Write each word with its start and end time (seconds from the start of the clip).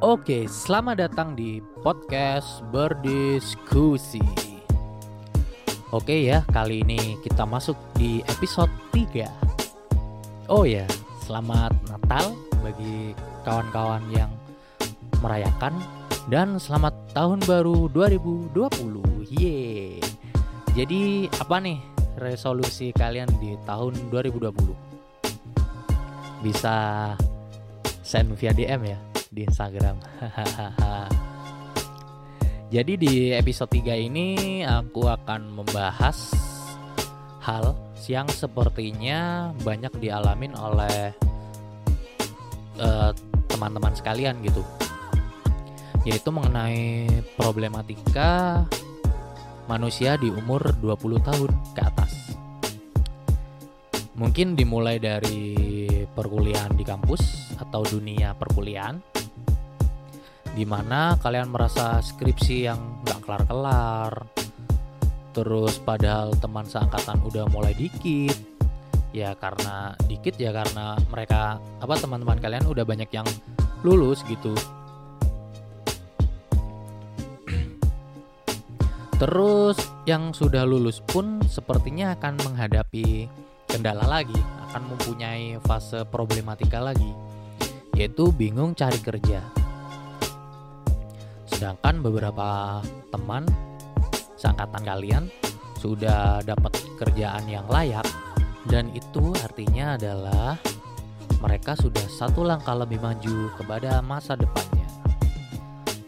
Oke, 0.00 0.48
selamat 0.48 0.96
datang 0.96 1.36
di 1.36 1.60
podcast 1.84 2.64
berdiskusi. 2.72 4.24
Oke 5.92 6.24
ya, 6.24 6.40
kali 6.48 6.80
ini 6.80 7.20
kita 7.20 7.44
masuk 7.44 7.76
di 8.00 8.24
episode 8.24 8.72
3. 8.96 9.28
Oh 10.48 10.64
ya, 10.64 10.88
selamat 11.28 11.76
Natal 11.92 12.32
bagi 12.64 13.12
kawan-kawan 13.44 14.00
yang 14.08 14.32
merayakan 15.20 15.76
dan 16.32 16.56
selamat 16.56 16.96
tahun 17.12 17.44
baru 17.44 17.92
2020. 17.92 18.56
Yeay. 19.36 20.00
Jadi 20.80 21.28
apa 21.28 21.60
nih 21.60 21.76
resolusi 22.16 22.88
kalian 22.96 23.28
di 23.36 23.52
tahun 23.68 24.08
2020? 24.08 24.48
Bisa 26.40 27.12
send 28.00 28.32
via 28.40 28.56
DM 28.56 28.96
ya 28.96 29.09
di 29.30 29.46
Instagram. 29.46 30.02
Jadi 32.74 32.92
di 32.98 33.14
episode 33.34 33.70
3 33.70 33.98
ini 33.98 34.62
aku 34.62 35.06
akan 35.06 35.62
membahas 35.62 36.34
hal 37.42 37.74
yang 38.06 38.26
sepertinya 38.30 39.50
banyak 39.62 39.90
dialamin 40.02 40.54
oleh 40.54 41.14
teman 42.78 43.14
teman-teman 43.50 43.94
sekalian 43.94 44.38
gitu. 44.42 44.62
Yaitu 46.06 46.32
mengenai 46.32 47.06
problematika 47.36 48.64
manusia 49.68 50.16
di 50.16 50.32
umur 50.32 50.72
20 50.78 51.26
tahun 51.26 51.50
ke 51.76 51.80
atas. 51.82 52.12
Mungkin 54.16 54.56
dimulai 54.56 54.96
dari 54.96 55.52
perkuliahan 56.08 56.72
di 56.72 56.84
kampus 56.86 57.52
atau 57.60 57.84
dunia 57.84 58.32
perkuliahan 58.32 59.19
di 60.54 60.66
mana 60.66 61.14
kalian 61.18 61.50
merasa 61.50 62.02
skripsi 62.02 62.56
yang 62.66 63.02
nggak 63.06 63.20
kelar-kelar. 63.22 64.12
Terus 65.30 65.78
padahal 65.78 66.34
teman 66.42 66.66
seangkatan 66.66 67.22
udah 67.22 67.46
mulai 67.50 67.74
dikit. 67.74 68.34
Ya 69.10 69.34
karena 69.34 69.94
dikit 70.06 70.38
ya 70.38 70.54
karena 70.54 70.94
mereka 71.10 71.58
apa 71.82 71.94
teman-teman 71.98 72.38
kalian 72.38 72.66
udah 72.66 72.82
banyak 72.82 73.10
yang 73.10 73.26
lulus 73.86 74.22
gitu. 74.26 74.54
Terus 79.20 79.76
yang 80.08 80.32
sudah 80.32 80.64
lulus 80.64 81.04
pun 81.04 81.44
sepertinya 81.44 82.16
akan 82.16 82.40
menghadapi 82.40 83.28
kendala 83.68 84.02
lagi 84.08 84.40
akan 84.70 84.82
mempunyai 84.96 85.60
fase 85.62 86.02
problematika 86.08 86.82
lagi 86.82 87.12
yaitu 87.94 88.32
bingung 88.32 88.72
cari 88.72 88.98
kerja 88.98 89.59
sedangkan 91.60 92.00
beberapa 92.00 92.80
teman 93.12 93.44
seangkatan 94.40 94.80
kalian 94.80 95.24
sudah 95.76 96.40
dapat 96.40 96.72
kerjaan 96.96 97.44
yang 97.52 97.68
layak 97.68 98.08
dan 98.64 98.88
itu 98.96 99.36
artinya 99.44 100.00
adalah 100.00 100.56
mereka 101.44 101.76
sudah 101.76 102.00
satu 102.08 102.48
langkah 102.48 102.72
lebih 102.72 102.96
maju 103.04 103.52
kepada 103.60 104.00
masa 104.00 104.40
depannya. 104.40 104.88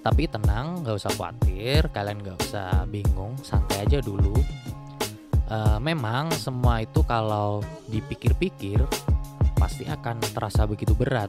Tapi 0.00 0.24
tenang, 0.24 0.80
gak 0.88 1.04
usah 1.04 1.12
khawatir, 1.20 1.84
kalian 1.92 2.24
gak 2.24 2.40
usah 2.48 2.88
bingung, 2.88 3.36
santai 3.44 3.84
aja 3.84 4.00
dulu. 4.00 4.32
E, 5.52 5.56
memang 5.84 6.32
semua 6.32 6.80
itu 6.80 7.04
kalau 7.04 7.60
dipikir-pikir 7.92 8.80
pasti 9.60 9.84
akan 9.84 10.16
terasa 10.32 10.64
begitu 10.64 10.96
berat 10.96 11.28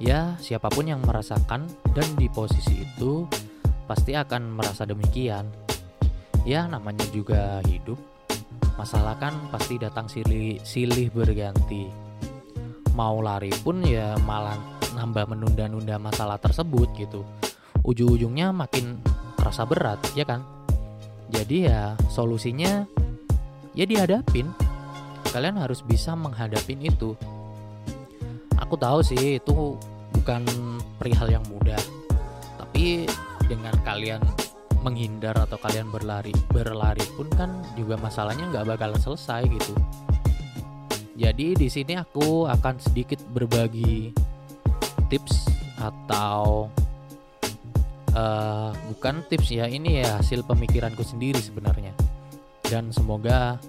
Ya, 0.00 0.40
siapa 0.40 0.72
pun 0.72 0.88
yang 0.88 1.04
merasakan 1.04 1.68
dan 1.92 2.08
di 2.16 2.24
posisi 2.32 2.88
itu 2.88 3.28
pasti 3.84 4.16
akan 4.16 4.56
merasa 4.56 4.88
demikian. 4.88 5.44
Ya, 6.48 6.64
namanya 6.64 7.04
juga 7.12 7.60
hidup. 7.68 8.00
Masalah 8.80 9.20
kan 9.20 9.36
pasti 9.52 9.76
datang 9.76 10.08
silih, 10.08 10.56
silih 10.64 11.12
berganti. 11.12 11.92
Mau 12.96 13.20
lari 13.20 13.52
pun 13.60 13.84
ya 13.84 14.16
malah 14.24 14.56
nambah 14.96 15.36
menunda-nunda 15.36 16.00
masalah 16.00 16.40
tersebut 16.40 16.88
gitu. 16.96 17.20
Ujung-ujungnya 17.84 18.56
makin 18.56 19.04
terasa 19.36 19.68
berat, 19.68 20.00
ya 20.16 20.24
kan? 20.24 20.40
Jadi 21.28 21.68
ya 21.68 21.92
solusinya 22.08 22.88
ya 23.76 23.84
dihadapin. 23.84 24.48
Kalian 25.28 25.60
harus 25.60 25.84
bisa 25.84 26.16
menghadapin 26.16 26.80
itu 26.80 27.20
aku 28.60 28.76
tahu 28.76 29.00
sih 29.02 29.40
itu 29.40 29.74
bukan 30.14 30.44
perihal 31.00 31.26
yang 31.32 31.44
mudah. 31.48 31.80
Tapi 32.60 33.08
dengan 33.48 33.74
kalian 33.82 34.22
menghindar 34.80 35.36
atau 35.36 35.60
kalian 35.60 35.92
berlari 35.92 36.32
berlari 36.48 37.04
pun 37.18 37.28
kan 37.34 37.50
juga 37.76 38.00
masalahnya 38.00 38.48
nggak 38.48 38.66
bakal 38.76 38.90
selesai 38.96 39.44
gitu. 39.48 39.74
Jadi 41.20 41.52
di 41.52 41.68
sini 41.68 42.00
aku 42.00 42.48
akan 42.48 42.80
sedikit 42.80 43.20
berbagi 43.28 44.08
tips 45.12 45.52
atau 45.76 46.72
uh, 48.16 48.72
bukan 48.88 49.20
tips 49.28 49.52
ya 49.52 49.68
ini 49.68 50.00
ya 50.00 50.16
hasil 50.16 50.48
pemikiranku 50.48 51.04
sendiri 51.04 51.40
sebenarnya. 51.42 51.92
Dan 52.64 52.88
semoga 52.94 53.60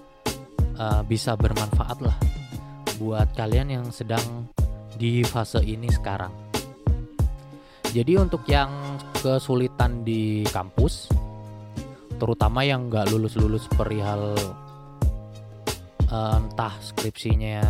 uh, 0.79 1.01
bisa 1.03 1.35
bermanfaat 1.35 1.99
lah 1.99 2.15
buat 3.01 3.27
kalian 3.33 3.81
yang 3.81 3.85
sedang 3.89 4.47
di 5.01 5.25
fase 5.25 5.65
ini 5.65 5.89
sekarang. 5.89 6.29
Jadi 7.89 8.13
untuk 8.21 8.45
yang 8.45 8.69
kesulitan 9.17 10.05
di 10.05 10.45
kampus, 10.45 11.09
terutama 12.21 12.61
yang 12.61 12.85
nggak 12.85 13.09
lulus-lulus 13.09 13.65
perihal 13.73 14.37
entah 16.11 16.75
skripsinya 16.83 17.63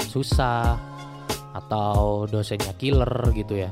susah 0.00 0.80
atau 1.52 2.24
dosennya 2.24 2.72
killer 2.80 3.12
gitu 3.36 3.68
ya. 3.68 3.70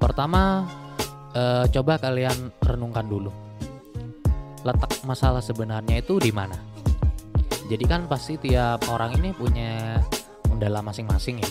Pertama, 0.00 0.64
eh, 1.36 1.68
coba 1.68 2.00
kalian 2.00 2.48
renungkan 2.64 3.04
dulu. 3.04 3.28
Letak 4.64 5.04
masalah 5.04 5.44
sebenarnya 5.44 6.00
itu 6.00 6.16
di 6.16 6.32
mana? 6.32 6.56
Jadi 7.68 7.84
kan 7.84 8.08
pasti 8.08 8.40
tiap 8.40 8.88
orang 8.90 9.14
ini 9.20 9.30
punya 9.30 10.00
kendala 10.60 10.84
masing-masing 10.84 11.40
ya. 11.40 11.50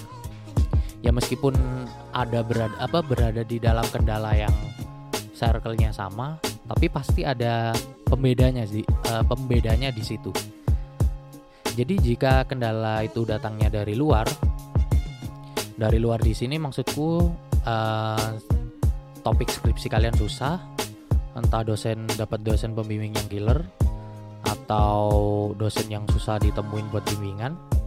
Ya 1.01 1.09
meskipun 1.09 1.57
ada 2.13 2.45
berada 2.45 2.77
apa 2.77 3.01
berada 3.01 3.41
di 3.41 3.57
dalam 3.57 3.81
kendala 3.89 4.37
yang 4.37 4.53
circle-nya 5.33 5.89
sama 5.89 6.37
tapi 6.69 6.93
pasti 6.93 7.25
ada 7.25 7.73
pembedanya 8.05 8.69
sih 8.69 8.85
uh, 9.09 9.25
pembedanya 9.25 9.89
di 9.89 10.05
situ. 10.05 10.29
Jadi 11.73 11.97
jika 11.97 12.45
kendala 12.45 13.01
itu 13.01 13.25
datangnya 13.25 13.81
dari 13.81 13.97
luar 13.97 14.29
dari 15.73 15.97
luar 15.97 16.21
di 16.21 16.37
sini 16.37 16.61
maksudku 16.61 17.09
uh, 17.65 18.29
topik 19.25 19.49
skripsi 19.49 19.89
kalian 19.89 20.13
susah 20.13 20.61
entah 21.33 21.65
dosen 21.65 22.05
dapat 22.13 22.45
dosen 22.45 22.77
pembimbing 22.77 23.17
yang 23.17 23.27
killer 23.31 23.59
atau 24.45 25.49
dosen 25.57 25.89
yang 25.89 26.05
susah 26.13 26.37
ditemuin 26.37 26.93
buat 26.93 27.01
bimbingan 27.15 27.78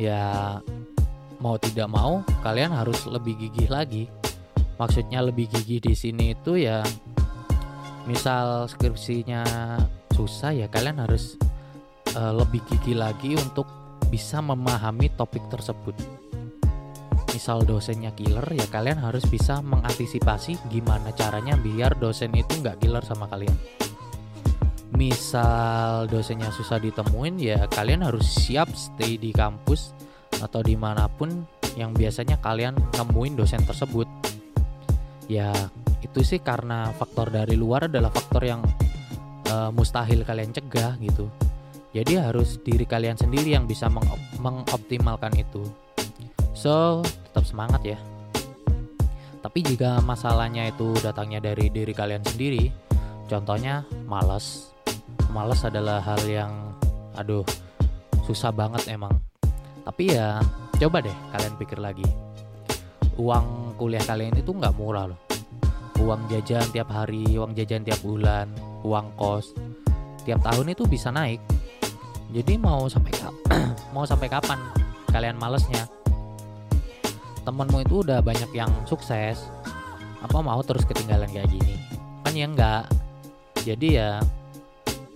ya 0.00 0.58
mau 1.38 1.56
tidak 1.60 1.88
mau 1.90 2.24
kalian 2.42 2.72
harus 2.74 3.06
lebih 3.06 3.36
gigih 3.38 3.68
lagi. 3.70 4.04
Maksudnya 4.74 5.22
lebih 5.22 5.46
gigih 5.50 5.78
di 5.78 5.94
sini 5.94 6.34
itu 6.34 6.58
ya 6.58 6.82
misal 8.04 8.66
skripsinya 8.66 9.44
susah 10.12 10.52
ya 10.52 10.66
kalian 10.66 10.98
harus 11.02 11.38
uh, 12.18 12.34
lebih 12.34 12.60
gigih 12.66 12.98
lagi 12.98 13.38
untuk 13.38 13.66
bisa 14.10 14.42
memahami 14.42 15.14
topik 15.14 15.46
tersebut. 15.50 15.94
Misal 17.34 17.66
dosennya 17.66 18.14
killer 18.14 18.46
ya 18.54 18.66
kalian 18.70 19.02
harus 19.02 19.26
bisa 19.26 19.58
mengantisipasi 19.58 20.58
gimana 20.70 21.10
caranya 21.14 21.58
biar 21.58 21.98
dosen 21.98 22.30
itu 22.34 22.62
nggak 22.62 22.78
killer 22.78 23.02
sama 23.02 23.26
kalian 23.26 23.54
misal 24.94 26.06
dosennya 26.06 26.54
susah 26.54 26.78
ditemuin 26.78 27.34
ya 27.42 27.66
kalian 27.66 28.06
harus 28.06 28.30
siap 28.30 28.70
stay 28.78 29.18
di 29.18 29.34
kampus 29.34 29.90
atau 30.38 30.62
di 30.62 30.78
mana 30.78 31.10
pun 31.10 31.46
yang 31.74 31.90
biasanya 31.90 32.38
kalian 32.38 32.78
nemuin 32.94 33.34
dosen 33.34 33.62
tersebut. 33.66 34.06
Ya 35.26 35.50
itu 35.98 36.22
sih 36.22 36.38
karena 36.38 36.94
faktor 36.94 37.34
dari 37.34 37.58
luar 37.58 37.90
adalah 37.90 38.14
faktor 38.14 38.46
yang 38.46 38.62
uh, 39.50 39.70
mustahil 39.74 40.22
kalian 40.22 40.54
cegah 40.54 40.94
gitu. 41.02 41.26
Jadi 41.94 42.18
harus 42.18 42.58
diri 42.62 42.86
kalian 42.86 43.18
sendiri 43.18 43.54
yang 43.54 43.66
bisa 43.66 43.90
mengop 43.90 44.18
mengoptimalkan 44.38 45.34
itu. 45.34 45.66
So 46.54 47.02
tetap 47.02 47.46
semangat 47.46 47.82
ya. 47.82 47.98
Tapi 49.42 49.60
jika 49.60 50.00
masalahnya 50.00 50.70
itu 50.70 50.94
datangnya 51.02 51.42
dari 51.42 51.68
diri 51.68 51.92
kalian 51.92 52.22
sendiri 52.24 52.70
contohnya 53.28 53.84
males 54.04 54.73
males 55.34 55.66
adalah 55.66 55.98
hal 55.98 56.22
yang 56.30 56.52
aduh 57.18 57.42
susah 58.22 58.54
banget 58.54 58.86
emang. 58.94 59.10
Tapi 59.82 60.14
ya 60.14 60.38
coba 60.78 61.02
deh 61.02 61.16
kalian 61.34 61.54
pikir 61.58 61.82
lagi. 61.82 62.06
Uang 63.18 63.74
kuliah 63.74 64.02
kalian 64.06 64.38
itu 64.38 64.54
nggak 64.54 64.78
murah 64.78 65.10
loh. 65.10 65.18
Uang 65.98 66.30
jajan 66.30 66.62
tiap 66.70 66.86
hari 66.94 67.34
uang 67.34 67.50
jajan 67.58 67.82
tiap 67.82 67.98
bulan 68.06 68.46
uang 68.86 69.10
kos 69.18 69.50
tiap 70.22 70.38
tahun 70.46 70.70
itu 70.70 70.86
bisa 70.86 71.10
naik. 71.10 71.42
Jadi 72.30 72.54
mau 72.54 72.86
sampai 72.86 73.12
mau 73.94 74.06
sampai 74.06 74.30
kapan 74.30 74.62
kalian 75.10 75.34
malesnya? 75.34 75.90
Temenmu 77.42 77.84
itu 77.84 78.06
udah 78.06 78.24
banyak 78.24 78.54
yang 78.54 78.70
sukses. 78.86 79.50
Apa 80.24 80.40
mau 80.40 80.62
terus 80.64 80.88
ketinggalan 80.88 81.28
kayak 81.28 81.52
gini? 81.52 81.76
Kan 82.24 82.32
ya 82.32 82.48
enggak 82.48 82.88
jadi 83.64 83.88
ya 83.88 84.10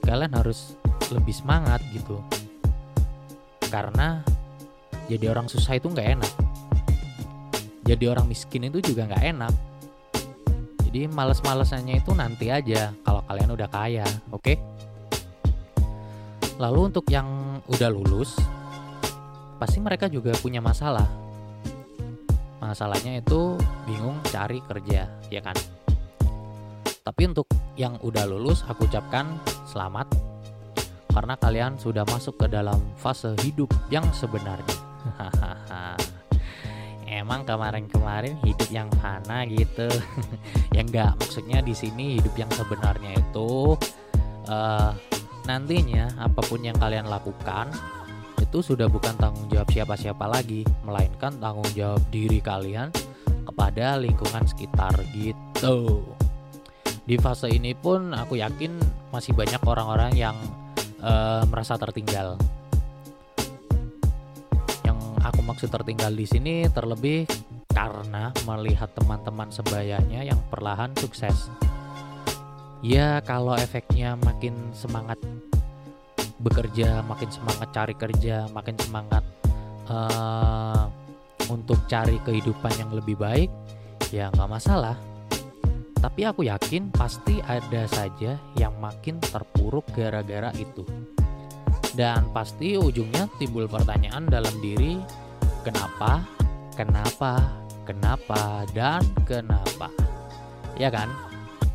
kalian 0.09 0.33
harus 0.33 0.75
lebih 1.13 1.37
semangat 1.37 1.85
gitu. 1.93 2.19
Karena 3.69 4.25
jadi 5.07 5.29
orang 5.29 5.47
susah 5.53 5.77
itu 5.77 5.93
nggak 5.93 6.09
enak. 6.19 6.33
Jadi 7.85 8.05
orang 8.09 8.29
miskin 8.29 8.69
itu 8.69 8.81
juga 8.81 9.09
nggak 9.09 9.25
enak. 9.37 9.55
Jadi 10.89 11.05
males-malesannya 11.13 12.01
itu 12.01 12.17
nanti 12.17 12.49
aja 12.49 12.97
kalau 13.05 13.21
kalian 13.29 13.53
udah 13.53 13.69
kaya 13.69 14.09
oke? 14.33 14.41
Okay? 14.41 14.57
lalu 16.59 16.91
untuk 16.91 17.07
yang 17.07 17.59
udah 17.71 17.87
lulus 17.87 18.35
pasti 19.63 19.79
mereka 19.79 20.11
juga 20.11 20.35
punya 20.39 20.59
masalah. 20.59 21.07
Masalahnya 22.59 23.23
itu 23.23 23.55
bingung 23.87 24.19
cari 24.29 24.59
kerja 24.67 25.07
ya 25.31 25.41
kan 25.41 25.55
tapi 27.09 27.25
untuk 27.25 27.49
yang 27.81 27.97
udah 28.05 28.29
lulus 28.29 28.69
aku 28.69 28.85
ucapkan 28.85 29.41
selamat. 29.65 30.13
Karena 31.09 31.41
kalian 31.41 31.81
sudah 31.81 32.05
masuk 32.05 32.37
ke 32.37 32.53
dalam 32.53 32.77
fase 33.01 33.33
hidup 33.41 33.73
yang 33.89 34.05
sebenarnya. 34.13 34.77
Emang 37.09 37.49
kemarin-kemarin 37.49 38.37
hidup 38.45 38.69
yang 38.69 38.93
mana 39.01 39.49
gitu? 39.49 39.89
Ya 40.77 40.85
enggak 40.85 41.17
maksudnya 41.17 41.65
di 41.65 41.73
sini 41.73 42.21
hidup 42.21 42.37
yang 42.37 42.53
sebenarnya 42.53 43.17
itu 43.17 43.75
uh, 44.47 44.93
nantinya 45.49 46.13
apa 46.21 46.45
pun 46.45 46.61
yang 46.61 46.77
kalian 46.77 47.09
lakukan 47.09 47.73
itu 48.39 48.63
sudah 48.63 48.87
bukan 48.87 49.17
tanggung 49.19 49.49
jawab 49.51 49.67
siapa-siapa 49.75 50.29
lagi 50.29 50.63
melainkan 50.87 51.35
tanggung 51.41 51.67
jawab 51.75 52.05
diri 52.15 52.39
kalian 52.39 52.95
kepada 53.43 53.99
lingkungan 53.99 54.45
sekitar 54.47 54.95
gitu 55.17 56.05
di 57.09 57.17
fase 57.17 57.49
ini 57.49 57.73
pun 57.73 58.13
aku 58.13 58.37
yakin 58.37 58.77
masih 59.09 59.33
banyak 59.33 59.65
orang-orang 59.65 60.13
yang 60.13 60.37
uh, 61.01 61.41
merasa 61.49 61.81
tertinggal 61.81 62.37
aku 65.29 65.45
maksud 65.45 65.69
tertinggal 65.69 66.13
di 66.15 66.25
sini 66.25 66.55
terlebih 66.73 67.29
karena 67.71 68.33
melihat 68.49 68.91
teman-teman 68.97 69.53
sebayanya 69.53 70.25
yang 70.25 70.41
perlahan 70.51 70.91
sukses. 70.99 71.53
Ya, 72.83 73.19
kalau 73.23 73.59
efeknya 73.59 74.15
makin 74.19 74.55
semangat 74.75 75.19
bekerja, 76.39 77.03
makin 77.07 77.29
semangat 77.31 77.69
cari 77.75 77.95
kerja, 77.95 78.47
makin 78.55 78.79
semangat 78.79 79.25
uh, 79.91 80.87
untuk 81.51 81.79
cari 81.91 82.23
kehidupan 82.23 82.71
yang 82.79 82.91
lebih 82.95 83.19
baik, 83.19 83.51
ya 84.15 84.31
nggak 84.31 84.51
masalah. 84.51 85.08
Tapi 85.99 86.21
aku 86.23 86.47
yakin 86.47 86.95
pasti 86.95 87.43
ada 87.43 87.83
saja 87.91 88.39
yang 88.55 88.75
makin 88.79 89.19
terpuruk 89.19 89.91
gara-gara 89.91 90.55
itu. 90.55 90.87
Dan 91.99 92.31
pasti 92.31 92.79
ujungnya 92.79 93.27
timbul 93.43 93.67
pertanyaan 93.67 94.31
dalam 94.31 94.55
diri, 94.63 95.03
kenapa, 95.67 96.23
kenapa, 96.79 97.43
kenapa, 97.83 98.63
dan 98.71 99.03
kenapa. 99.27 99.91
Ya 100.79 100.95
kan? 100.95 101.11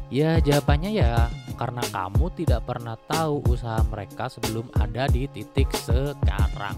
Ya 0.07 0.39
jawabannya 0.39 0.95
ya 0.95 1.27
karena 1.59 1.83
kamu 1.91 2.31
tidak 2.39 2.63
pernah 2.63 2.95
tahu 2.95 3.43
usaha 3.51 3.83
mereka 3.91 4.31
sebelum 4.31 4.71
ada 4.79 5.11
di 5.11 5.27
titik 5.27 5.67
sekarang. 5.75 6.77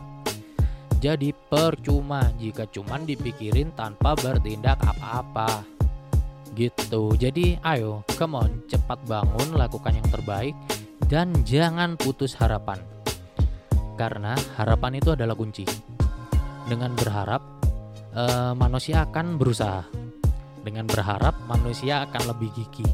Jadi 0.97 1.35
percuma 1.35 2.33
jika 2.41 2.65
cuman 2.65 3.05
dipikirin 3.05 3.69
tanpa 3.77 4.17
bertindak 4.17 4.81
apa-apa. 4.81 5.74
Gitu. 6.55 7.01
Jadi 7.19 7.59
ayo, 7.61 8.07
come 8.15 8.39
on, 8.39 8.51
cepat 8.71 9.03
bangun, 9.03 9.59
lakukan 9.59 9.91
yang 9.91 10.07
terbaik 10.07 10.55
dan 11.11 11.35
jangan 11.43 11.99
putus 11.99 12.33
harapan 12.39 12.79
karena 13.95 14.35
harapan 14.59 14.99
itu 14.99 15.15
adalah 15.15 15.33
kunci. 15.33 15.63
Dengan 16.67 16.91
berharap, 16.93 17.41
uh, 18.13 18.51
manusia 18.53 19.07
akan 19.07 19.39
berusaha. 19.39 19.87
Dengan 20.61 20.83
berharap, 20.85 21.39
manusia 21.47 22.03
akan 22.03 22.35
lebih 22.35 22.51
gigih. 22.53 22.91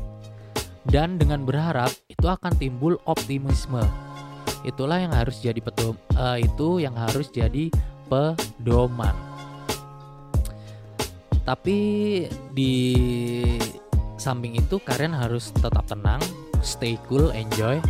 Dan 0.86 1.18
dengan 1.18 1.42
berharap, 1.46 1.90
itu 2.06 2.26
akan 2.26 2.54
timbul 2.58 3.02
optimisme. 3.10 3.82
Itulah 4.62 5.02
yang 5.02 5.14
harus 5.14 5.42
jadi 5.42 5.58
pedom, 5.58 5.98
uh, 6.14 6.38
itu 6.38 6.84
yang 6.84 6.94
harus 6.94 7.34
jadi 7.34 7.74
pedoman. 8.06 9.31
Tapi 11.42 11.78
di 12.54 12.76
samping 14.16 14.60
itu 14.62 14.78
kalian 14.78 15.18
harus 15.18 15.50
tetap 15.50 15.90
tenang, 15.90 16.22
stay 16.62 16.96
cool, 17.10 17.34
enjoy, 17.34 17.82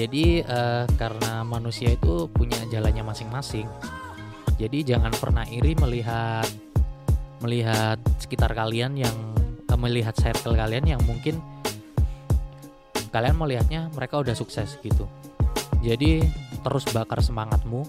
jadi 0.00 0.46
uh, 0.46 0.86
karena 0.94 1.42
manusia 1.42 1.92
itu 1.92 2.30
punya 2.30 2.56
jalannya 2.70 3.02
masing-masing. 3.02 3.66
Jadi 4.54 4.86
jangan 4.86 5.10
pernah 5.12 5.42
iri 5.44 5.74
melihat 5.74 6.46
melihat 7.44 7.98
sekitar 8.16 8.54
kalian 8.54 8.94
yang 8.94 9.16
uh, 9.66 9.78
melihat 9.80 10.14
circle 10.14 10.54
kalian 10.54 10.86
yang 10.86 11.00
mungkin 11.04 11.42
kalian 13.10 13.34
melihatnya 13.34 13.90
mereka 13.90 14.22
udah 14.22 14.32
sukses 14.32 14.78
gitu. 14.78 15.10
Jadi 15.82 16.22
terus 16.62 16.86
bakar 16.94 17.18
semangatmu 17.20 17.82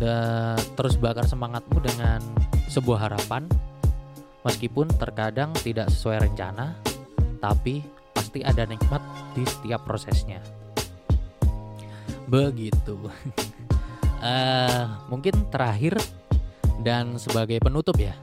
dan 0.00 0.56
terus 0.80 0.96
bakar 0.96 1.28
semangatmu 1.28 1.78
dengan 1.84 2.24
sebuah 2.72 3.12
harapan. 3.12 3.44
Meskipun 4.40 4.88
terkadang 4.96 5.52
tidak 5.60 5.92
sesuai 5.92 6.24
rencana 6.24 6.72
tapi 7.44 7.84
pasti 8.16 8.40
ada 8.40 8.64
nikmat 8.64 9.04
di 9.36 9.44
setiap 9.44 9.84
prosesnya. 9.84 10.40
Begitu. 12.24 12.96
Uh, 14.24 14.88
mungkin 15.12 15.44
terakhir 15.52 16.00
dan 16.80 17.20
sebagai 17.20 17.60
penutup 17.60 18.00
ya. 18.00 18.16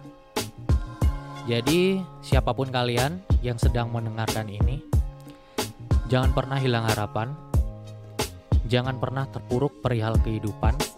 Jadi 1.46 2.02
siapa 2.26 2.52
pun 2.58 2.74
kalian 2.74 3.22
yang 3.46 3.62
sedang 3.62 3.94
mendengarkan 3.94 4.50
ini 4.50 4.82
jangan 6.10 6.34
pernah 6.34 6.58
hilang 6.58 6.90
harapan. 6.90 7.30
Jangan 8.68 9.00
pernah 9.00 9.24
terpuruk 9.32 9.80
perihal 9.80 10.20
kehidupan 10.20 10.97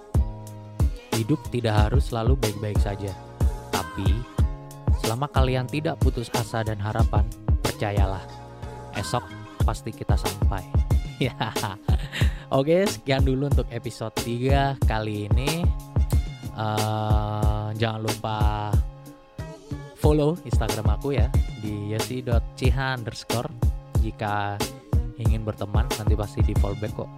hidup 1.20 1.40
tidak 1.52 1.76
harus 1.76 2.08
selalu 2.08 2.40
baik-baik 2.40 2.80
saja 2.80 3.12
tapi 3.70 4.08
selama 5.04 5.28
kalian 5.32 5.68
tidak 5.68 6.00
putus 6.00 6.32
asa 6.32 6.64
dan 6.64 6.80
harapan 6.80 7.28
percayalah 7.60 8.24
esok 8.96 9.24
pasti 9.68 9.92
kita 9.92 10.16
sampai 10.16 10.64
ya 11.28 11.36
Oke, 12.50 12.82
sekian 12.90 13.22
dulu 13.22 13.46
untuk 13.46 13.70
episode 13.70 14.10
3 14.26 14.82
kali 14.90 15.30
ini. 15.30 15.62
Uh, 16.58 17.70
jangan 17.78 18.02
lupa 18.10 18.74
follow 20.02 20.34
Instagram 20.50 20.98
aku 20.98 21.14
ya 21.14 21.30
di 21.62 21.94
yosi.ciha 21.94 22.98
underscore 22.98 23.54
jika 24.02 24.58
ingin 25.22 25.46
berteman 25.46 25.86
nanti 25.94 26.18
pasti 26.18 26.42
di 26.42 26.58
fallback 26.58 26.98
kok. 26.98 27.10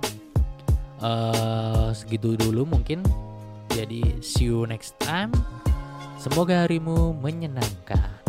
Uh, 1.00 1.96
segitu 1.96 2.36
dulu 2.36 2.68
mungkin. 2.68 3.00
Jadi 3.72 4.20
see 4.22 4.52
you 4.52 4.68
next 4.68 5.00
time. 5.00 5.32
Semoga 6.22 6.68
harimu 6.68 7.18
menyenangkan. 7.18 8.21